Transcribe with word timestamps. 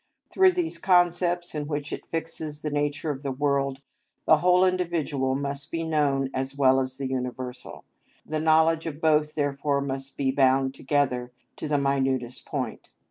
Through 0.31 0.53
these 0.53 0.79
concepts, 0.79 1.53
in 1.53 1.67
which 1.67 1.93
it 1.93 2.07
fixes 2.07 2.63
the 2.63 2.71
nature 2.71 3.11
of 3.11 3.21
the 3.21 3.31
world, 3.31 3.81
the 4.25 4.37
whole 4.37 4.65
individual 4.65 5.35
must 5.35 5.69
be 5.69 5.83
known 5.83 6.31
as 6.33 6.57
well 6.57 6.79
as 6.79 6.97
the 6.97 7.05
universal, 7.05 7.83
the 8.25 8.39
knowledge 8.39 8.87
of 8.87 8.99
both 8.99 9.35
therefore 9.35 9.79
must 9.79 10.17
be 10.17 10.31
bound 10.31 10.73
together 10.73 11.31
to 11.57 11.67
the 11.67 11.77
minutest 11.77 12.47
point. 12.47 12.89